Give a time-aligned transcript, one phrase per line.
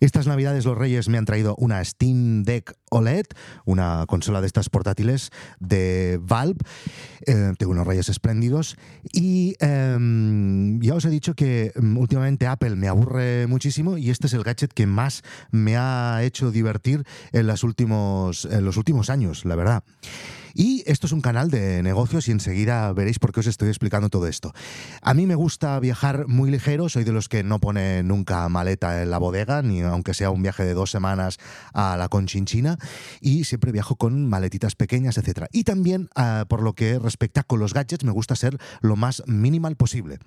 [0.00, 3.26] Estas navidades los Reyes me han traído una Steam Deck OLED,
[3.64, 6.60] una consola de estas portátiles de Valve.
[7.26, 8.76] Eh, tengo unos Reyes espléndidos.
[9.12, 14.28] Y em, ya os he dicho que mm, últimamente Apple me aburre muchísimo y este
[14.28, 19.56] es el gadget que más me ha hecho divertir en, en los últimos años, la
[19.56, 19.82] verdad.
[20.54, 24.08] Y esto es un canal de negocios y enseguida veréis por qué os estoy explicando
[24.08, 24.52] todo esto.
[25.02, 29.02] A mí me gusta viajar muy ligero, soy de los que no pone nunca maleta
[29.02, 31.38] en la bodega, ni aunque sea un viaje de dos semanas
[31.72, 32.78] a la Conchinchina,
[33.20, 35.46] y siempre viajo con maletitas pequeñas, etc.
[35.52, 39.22] Y también, ah, por lo que respecta con los gadgets, me gusta ser lo más
[39.26, 40.18] minimal posible.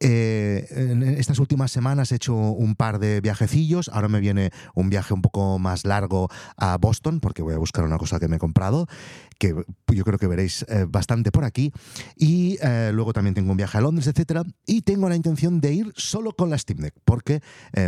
[0.00, 3.88] Eh, en estas últimas semanas he hecho un par de viajecillos.
[3.88, 7.84] Ahora me viene un viaje un poco más largo a Boston porque voy a buscar
[7.84, 8.86] una cosa que me he comprado,
[9.38, 9.54] que
[9.88, 11.72] yo creo que veréis eh, bastante por aquí.
[12.16, 14.44] Y eh, luego también tengo un viaje a Londres, etcétera.
[14.66, 17.40] Y tengo la intención de ir solo con la Steam Deck porque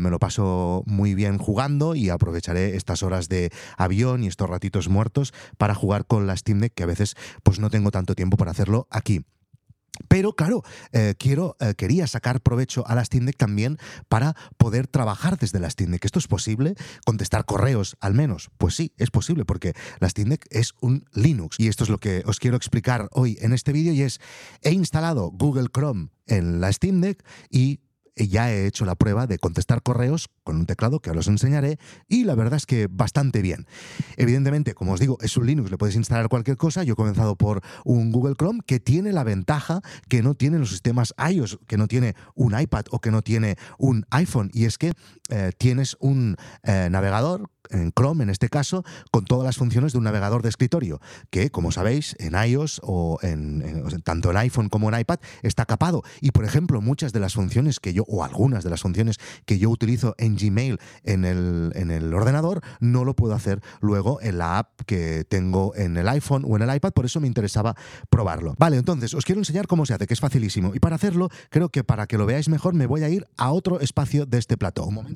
[0.00, 4.88] me lo paso muy bien jugando y aprovecharé estas horas de avión y estos ratitos
[4.88, 8.38] muertos para jugar con la Steam Deck que a veces pues no tengo tanto tiempo
[8.38, 9.26] para hacerlo aquí.
[10.08, 10.62] Pero claro,
[10.92, 13.78] eh, quiero, eh, quería sacar provecho a la Steam Deck también
[14.08, 16.04] para poder trabajar desde la Steam Deck.
[16.04, 16.74] ¿Esto es posible?
[17.04, 18.50] ¿Contestar correos al menos?
[18.58, 21.58] Pues sí, es posible porque la Steam Deck es un Linux.
[21.58, 24.20] Y esto es lo que os quiero explicar hoy en este vídeo y es,
[24.62, 27.80] he instalado Google Chrome en la Steam Deck y
[28.16, 31.78] ya he hecho la prueba de contestar correos con un teclado que os enseñaré
[32.08, 33.66] y la verdad es que bastante bien.
[34.16, 36.82] Evidentemente, como os digo, es un Linux, le puedes instalar cualquier cosa.
[36.82, 40.70] Yo he comenzado por un Google Chrome que tiene la ventaja que no tienen los
[40.70, 44.78] sistemas iOS, que no tiene un iPad o que no tiene un iPhone y es
[44.78, 44.92] que
[45.30, 49.98] eh, tienes un eh, navegador en Chrome en este caso, con todas las funciones de
[49.98, 54.88] un navegador de escritorio, que como sabéis en iOS o en, tanto en iPhone como
[54.88, 56.02] en iPad está capado.
[56.20, 59.58] Y por ejemplo, muchas de las funciones que yo, o algunas de las funciones que
[59.58, 64.38] yo utilizo en Gmail en el, en el ordenador, no lo puedo hacer luego en
[64.38, 67.74] la app que tengo en el iPhone o en el iPad, por eso me interesaba
[68.10, 68.54] probarlo.
[68.58, 70.74] Vale, entonces os quiero enseñar cómo se hace, que es facilísimo.
[70.74, 73.50] Y para hacerlo, creo que para que lo veáis mejor, me voy a ir a
[73.50, 74.84] otro espacio de este plato.
[74.84, 75.15] Un momento,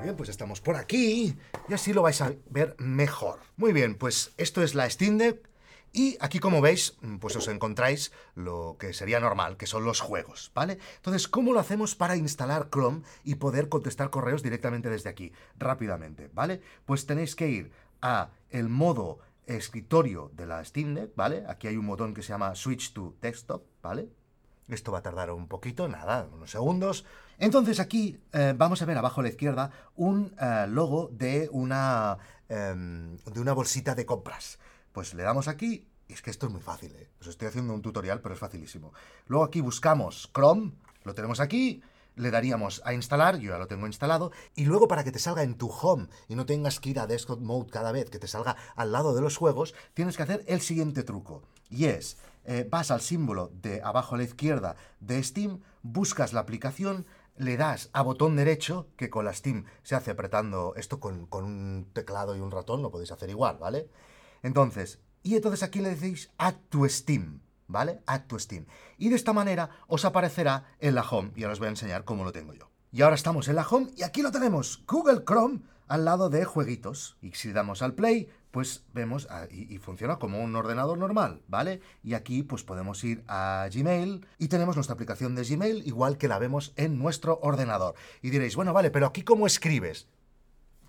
[0.00, 1.36] bien, pues estamos por aquí
[1.68, 3.40] y así lo vais a ver mejor.
[3.56, 5.48] Muy bien, pues esto es la Steam Deck
[5.92, 10.52] y aquí como veis, pues os encontráis lo que sería normal, que son los juegos,
[10.54, 10.78] ¿vale?
[10.96, 16.30] Entonces, ¿cómo lo hacemos para instalar Chrome y poder contestar correos directamente desde aquí, rápidamente,
[16.32, 16.60] ¿vale?
[16.86, 21.44] Pues tenéis que ir a el modo escritorio de la Steam Deck, ¿vale?
[21.48, 24.08] Aquí hay un botón que se llama Switch to Desktop, ¿vale?
[24.74, 27.04] Esto va a tardar un poquito, nada, unos segundos.
[27.38, 32.18] Entonces aquí eh, vamos a ver abajo a la izquierda un eh, logo de una,
[32.48, 34.58] em, de una bolsita de compras.
[34.92, 37.08] Pues le damos aquí, y es que esto es muy fácil, ¿eh?
[37.20, 38.92] os estoy haciendo un tutorial, pero es facilísimo.
[39.26, 40.72] Luego aquí buscamos Chrome,
[41.04, 41.82] lo tenemos aquí,
[42.16, 45.42] le daríamos a instalar, yo ya lo tengo instalado, y luego para que te salga
[45.42, 48.28] en tu home y no tengas que ir a desktop mode cada vez, que te
[48.28, 52.66] salga al lado de los juegos, tienes que hacer el siguiente truco, y es eh,
[52.68, 57.06] vas al símbolo de abajo a la izquierda de Steam, buscas la aplicación,
[57.36, 61.90] le das a botón derecho, que con la Steam se hace apretando esto con, un
[61.92, 63.88] teclado y un ratón, lo podéis hacer igual, ¿vale?
[64.42, 68.02] Entonces, y entonces aquí le decís Add to Steam, ¿vale?
[68.06, 68.66] Add to Steam.
[68.98, 72.04] Y de esta manera os aparecerá en la home, y ahora os voy a enseñar
[72.04, 72.70] cómo lo tengo yo.
[72.92, 76.44] Y ahora estamos en la home y aquí lo tenemos, Google Chrome al lado de
[76.44, 77.16] jueguitos.
[77.20, 81.80] Y si damos al play, pues vemos ah, y, funciona como un ordenador normal, ¿vale?
[82.02, 86.28] Y aquí pues podemos ir a Gmail y tenemos nuestra aplicación de Gmail igual que
[86.28, 87.94] la vemos en nuestro ordenador.
[88.22, 90.08] Y diréis, bueno, vale, pero aquí cómo escribes.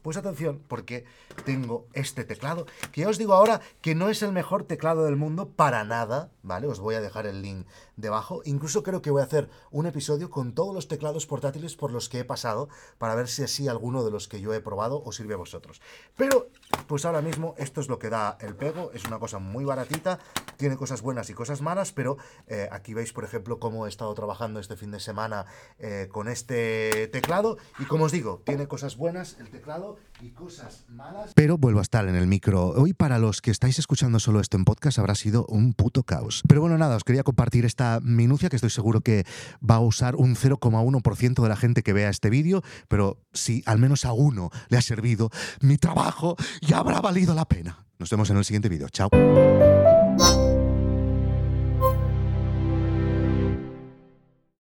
[0.02, 1.06] Pues atención, porque
[1.46, 5.16] tengo este teclado, que ya os digo ahora que no es el mejor teclado del
[5.16, 6.68] mundo para nada, ¿vale?
[6.68, 7.68] Os voy a dejar el link
[7.98, 8.42] debajo.
[8.46, 12.10] Incluso creo que voy a hacer un episodio con todos los teclados portátiles por los
[12.10, 12.68] que he pasado,
[12.98, 15.82] para ver si así alguno de los que yo he probado os sirve a vosotros.
[16.18, 16.48] Pero,
[16.88, 20.20] pues ahora mismo esto es lo que da el pego, es una cosa muy baratita,
[20.58, 24.14] tiene cosas buenas y cosas malas, pero eh, aquí veis, por ejemplo, cómo he estado
[24.14, 25.46] trabajando este fin de semana
[25.80, 29.91] eh, con este teclado, y como os digo, tiene cosas buenas el teclado,
[30.22, 31.32] y cosas malas.
[31.36, 32.70] Pero vuelvo a estar en el micro.
[32.70, 36.44] Hoy para los que estáis escuchando solo esto en podcast habrá sido un puto caos.
[36.48, 39.26] Pero bueno, nada, os quería compartir esta minucia que estoy seguro que
[39.68, 43.80] va a usar un 0,1% de la gente que vea este vídeo, pero si al
[43.80, 45.30] menos a uno le ha servido
[45.62, 47.86] mi trabajo, ya habrá valido la pena.
[48.00, 48.90] Nos vemos en el siguiente vídeo.
[48.90, 49.10] Chao.